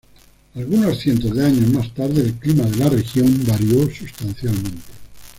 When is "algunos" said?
0.55-0.97